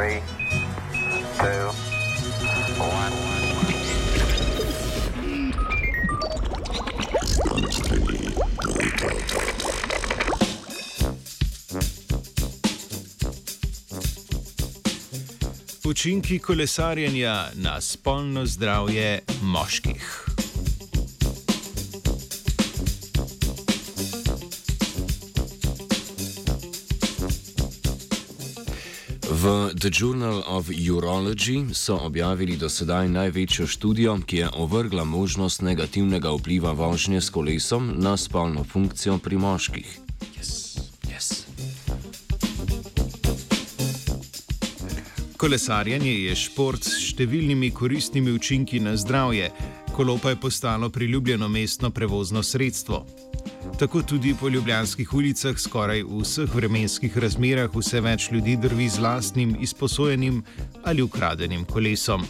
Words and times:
Three, 0.00 0.22
two, 1.36 1.66
one. 2.78 3.12
Učinki 15.84 16.38
kolesarjenja 16.38 17.46
na 17.54 17.80
spolno 17.80 18.46
zdravje 18.46 19.20
moških. 19.42 20.29
V 29.30 29.70
The 29.78 29.90
Journal 29.94 30.42
of 30.46 30.66
Urology 30.74 31.74
so 31.74 31.94
objavili 32.02 32.56
do 32.56 32.68
sedaj 32.68 33.08
največjo 33.08 33.66
študijo, 33.66 34.18
ki 34.26 34.36
je 34.36 34.48
ovrgla 34.58 35.04
možnost 35.04 35.62
negativnega 35.62 36.34
vpliva 36.34 36.72
vožnje 36.72 37.20
s 37.20 37.30
kolesom 37.30 37.94
na 37.96 38.16
spolno 38.16 38.64
funkcijo 38.64 39.18
pri 39.18 39.38
moških. 39.38 40.09
Kolesarjenje 45.40 46.10
je 46.26 46.34
šport 46.36 46.84
s 46.84 46.98
številnimi 47.14 47.70
koristnimi 47.72 48.34
učinki 48.36 48.76
na 48.84 48.92
zdravje, 49.00 49.46
kolo 49.96 50.18
pa 50.20 50.34
je 50.34 50.36
postalo 50.36 50.90
priljubljeno 50.92 51.48
mestno 51.48 51.88
prevozno 51.90 52.42
sredstvo. 52.44 53.06
Tako 53.80 54.02
tudi 54.02 54.34
po 54.36 54.50
ljubljanskih 54.52 55.14
ulicah 55.16 55.56
skoraj 55.56 56.02
v 56.04 56.20
vseh 56.20 56.54
vremenskih 56.54 57.16
razmerah 57.24 57.72
vse 57.72 58.02
več 58.04 58.28
ljudi 58.34 58.58
drvi 58.60 58.90
z 58.92 59.00
lastnim 59.00 59.56
izposojenim 59.64 60.42
ali 60.84 61.08
ukradenim 61.08 61.64
kolesom. 61.64 62.28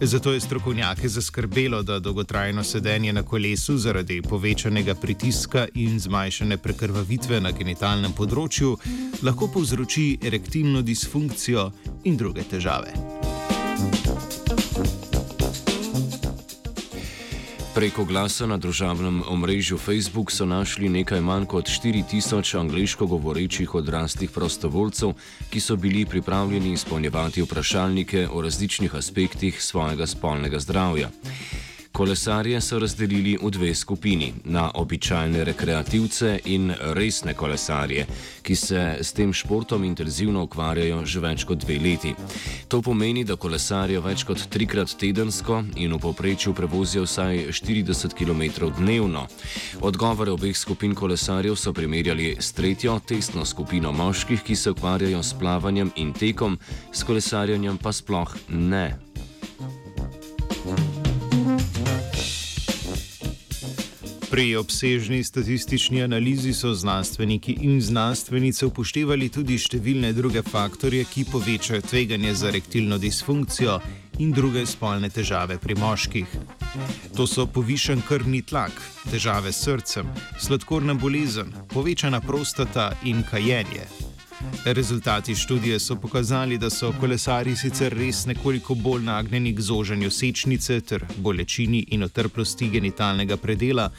Zato 0.00 0.32
je 0.32 0.40
strokovnjake 0.40 1.08
zaskrbelo, 1.08 1.82
da 1.82 1.98
dolgotrajno 1.98 2.64
sedenje 2.64 3.12
na 3.12 3.22
kolesu 3.22 3.76
zaradi 3.78 4.22
povečanega 4.22 4.94
pritiska 4.94 5.66
in 5.74 6.00
zmanjšane 6.00 6.56
prekrvavitve 6.56 7.40
na 7.40 7.50
genitalnem 7.50 8.12
področju 8.12 8.76
lahko 9.22 9.48
povzroči 9.54 10.18
erektilno 10.22 10.82
disfunkcijo 10.82 11.70
in 12.04 12.16
druge 12.16 12.42
težave. 12.50 13.21
Preko 17.72 18.04
glasa 18.04 18.44
na 18.44 18.58
družabnem 18.60 19.22
omrežju 19.32 19.78
Facebook 19.80 20.28
so 20.28 20.44
našli 20.44 20.90
nekaj 20.92 21.22
manj 21.24 21.46
kot 21.48 21.70
4000 21.72 22.58
angliško 22.60 23.06
govorečih 23.08 23.74
odraslih 23.74 24.30
prostovoljcev, 24.30 25.14
ki 25.48 25.60
so 25.60 25.76
bili 25.76 26.04
pripravljeni 26.04 26.72
izpolnjevati 26.76 27.42
vprašalnike 27.42 28.28
o 28.28 28.42
različnih 28.44 28.94
aspektih 28.94 29.62
svojega 29.62 30.06
spolnega 30.06 30.60
zdravja. 30.60 31.08
Kolesarje 32.02 32.60
so 32.60 32.78
razdelili 32.78 33.38
v 33.42 33.50
dve 33.50 33.74
skupini: 33.74 34.32
na 34.44 34.70
običajne 34.74 35.44
rekreativce 35.44 36.38
in 36.44 36.72
resne 36.80 37.34
kolesarje, 37.34 38.06
ki 38.42 38.56
se 38.56 38.96
s 39.00 39.12
tem 39.12 39.32
športom 39.32 39.84
intenzivno 39.84 40.42
ukvarjajo 40.42 41.04
že 41.06 41.20
več 41.20 41.44
kot 41.44 41.62
dve 41.62 41.78
leti. 41.78 42.14
To 42.68 42.82
pomeni, 42.82 43.22
da 43.24 43.36
kolesarijo 43.36 44.02
več 44.02 44.24
kot 44.26 44.42
trikrat 44.50 44.96
tedensko 44.98 45.62
in 45.76 45.94
v 45.94 46.00
povprečju 46.02 46.54
prevozijo 46.54 47.06
vsaj 47.06 47.46
40 47.54 48.18
km 48.18 48.66
dnevno. 48.82 49.28
Odgovore 49.80 50.34
obeh 50.34 50.58
skupin 50.58 50.98
kolesarjev 50.98 51.54
so 51.54 51.72
primerjali 51.72 52.34
s 52.40 52.50
tretjo 52.52 52.98
testno 53.06 53.44
skupino 53.44 53.92
moških, 53.92 54.42
ki 54.42 54.56
se 54.56 54.74
ukvarjajo 54.74 55.22
s 55.22 55.38
plavanjem 55.38 55.94
in 55.96 56.12
tekom, 56.12 56.58
s 56.92 57.06
kolesarjenjem 57.06 57.78
pa 57.78 57.92
sploh 57.92 58.34
ne. 58.48 59.11
Pri 64.32 64.56
obsežni 64.56 65.24
statistični 65.24 66.02
analizi 66.02 66.54
so 66.54 66.74
znanstveniki 66.74 67.52
in 67.60 67.80
znanstvenice 67.84 68.64
upoštevali 68.66 69.26
tudi 69.28 69.58
številne 69.60 70.14
druge 70.16 70.40
faktorje, 70.46 71.04
ki 71.04 71.26
povečajo 71.28 71.82
tveganje 71.84 72.32
za 72.40 72.52
rektilno 72.54 72.96
disfunkcijo 72.98 73.74
in 74.24 74.32
druge 74.32 74.62
spolne 74.66 75.10
težave 75.12 75.58
pri 75.60 75.76
moških. 75.76 76.38
To 77.18 77.26
so 77.28 77.44
povišen 77.44 78.00
krvni 78.08 78.40
tlak, 78.40 78.72
težave 79.10 79.52
s 79.52 79.66
srcem, 79.66 80.08
sladkorna 80.40 80.96
bolezen, 80.96 81.52
povečana 81.74 82.22
prostata 82.24 82.88
in 83.04 83.20
kajenje. 83.28 83.84
Rezultati 84.64 85.34
študije 85.34 85.76
so 85.78 85.98
pokazali, 86.00 86.58
da 86.58 86.70
so 86.70 86.94
kolesari 87.00 87.52
sicer 87.56 87.92
res 87.92 88.24
nekoliko 88.26 88.74
bolj 88.74 89.04
nagnjeni 89.04 89.52
k 89.54 89.60
zožanju 89.60 90.10
sečnice 90.10 90.80
ter 90.80 91.04
bolečini 91.16 91.84
in 91.92 92.02
otrplosti 92.02 92.72
genitalnega 92.72 93.36
predela, 93.36 93.90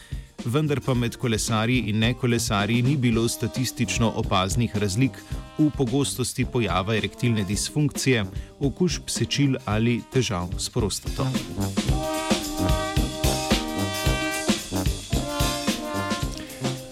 vendar 0.45 0.79
pa 0.79 0.93
med 0.93 1.17
kolesarji 1.17 1.89
in 1.89 1.99
nekolesarji 1.99 2.81
ni 2.81 2.97
bilo 2.97 3.27
statistično 3.27 4.11
opaznih 4.15 4.77
razlik 4.77 5.19
v 5.57 5.69
pogostosti 5.77 6.45
pojava 6.45 6.95
erektilne 6.95 7.43
disfunkcije, 7.43 8.25
okužb 8.59 9.07
sečil 9.07 9.55
ali 9.65 10.01
težav 10.13 10.49
s 10.57 10.69
prostato. 10.69 11.27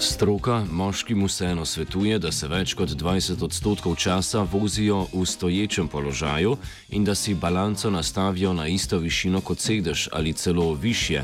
Stroka 0.01 0.65
moškim 0.71 1.25
vseeno 1.25 1.65
svetuje, 1.65 2.17
da 2.19 2.31
se 2.31 2.47
več 2.49 2.73
kot 2.73 2.89
20 2.89 3.43
odstotkov 3.45 3.95
časa 4.01 4.41
vozijo 4.41 5.03
v 5.13 5.25
stoječem 5.25 5.87
položaju 5.87 6.55
in 6.89 7.05
da 7.05 7.15
si 7.15 7.35
balanco 7.35 7.89
nastavijo 7.89 8.53
na 8.53 8.67
isto 8.67 8.97
višino 8.97 9.41
kot 9.41 9.59
sedež 9.59 10.07
ali 10.11 10.33
celo 10.33 10.73
više. 10.73 11.23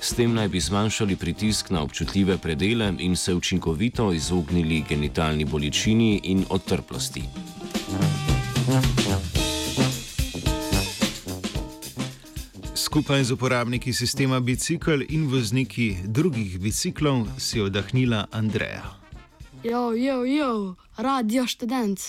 S 0.00 0.12
tem 0.12 0.34
naj 0.34 0.48
bi 0.48 0.60
zmanjšali 0.60 1.16
pritisk 1.16 1.70
na 1.70 1.82
občutljive 1.82 2.38
predele 2.38 2.92
in 2.98 3.16
se 3.16 3.34
učinkovito 3.34 4.12
izognili 4.12 4.84
genitalni 4.88 5.44
bolečini 5.44 6.20
in 6.24 6.44
otrplosti. 6.50 7.22
Skupaj 12.98 13.24
z 13.24 13.30
uporabniki 13.30 13.92
sistema 13.92 14.40
bicikl 14.40 15.06
in 15.08 15.30
vozniki 15.30 15.96
drugih 16.04 16.58
biciklov 16.58 17.28
si 17.38 17.60
oddahnila 17.62 18.26
Andreja. 18.34 18.82
Jo, 19.62 19.94
jo, 19.94 20.24
jo, 20.26 20.74
radio 20.96 21.46
študent. 21.46 22.00